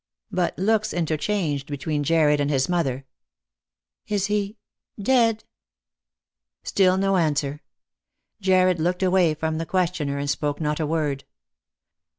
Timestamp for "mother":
2.67-3.05